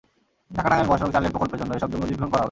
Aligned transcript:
ঢাকা-টাঙ্গাইল 0.55 0.85
মহাসড়ক 0.89 1.11
চার 1.13 1.21
লেন 1.23 1.33
প্রকল্পের 1.35 1.59
জন্য 1.61 1.71
এসব 1.77 1.89
জমি 1.91 2.03
অধিগ্রহণ 2.05 2.29
করা 2.29 2.29
হবে। 2.29 2.39